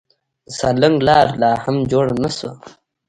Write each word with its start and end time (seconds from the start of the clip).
د 0.47 0.49
سالنګ 0.57 0.97
لار 1.07 1.27
لا 1.41 1.51
هم 1.63 1.77
جوړه 1.91 2.15
نه 2.23 2.29
شوه. 2.37 2.51